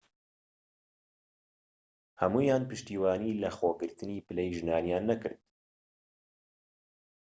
[2.21, 5.41] هەموویان پشتیوانیی لەخۆگرتنی پلەی ژنانیان نەکرد